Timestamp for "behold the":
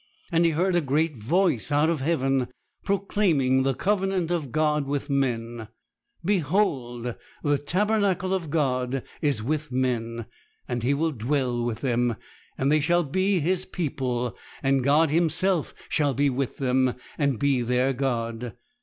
6.25-7.57